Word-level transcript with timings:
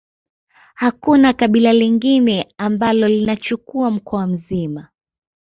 Hakuna 0.75 1.33
kabila 1.33 1.73
lingine 1.73 2.47
ambalo 2.57 3.07
linachukua 3.07 3.91
mkoa 3.91 4.27
mzima 4.27 4.87